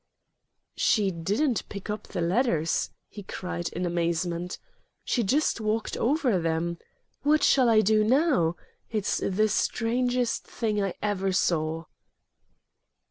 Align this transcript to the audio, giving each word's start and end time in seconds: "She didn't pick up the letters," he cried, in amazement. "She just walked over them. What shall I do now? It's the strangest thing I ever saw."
"She 0.77 1.11
didn't 1.11 1.69
pick 1.69 1.87
up 1.87 2.07
the 2.07 2.21
letters," 2.21 2.89
he 3.07 3.21
cried, 3.21 3.69
in 3.69 3.85
amazement. 3.85 4.57
"She 5.03 5.21
just 5.21 5.61
walked 5.61 5.95
over 5.95 6.39
them. 6.39 6.79
What 7.21 7.43
shall 7.43 7.69
I 7.69 7.81
do 7.81 8.03
now? 8.03 8.55
It's 8.89 9.17
the 9.19 9.47
strangest 9.47 10.43
thing 10.47 10.81
I 10.83 10.95
ever 11.03 11.31
saw." 11.31 11.85